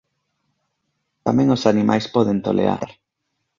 Tamén 1.25 1.47
os 1.55 1.63
animais 1.71 2.05
poden 2.15 2.37
tolear... 2.45 2.87